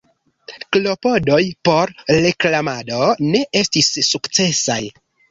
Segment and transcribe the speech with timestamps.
[0.75, 1.91] Klopodoj por
[2.23, 4.79] reklamado ne estis sukcesaj.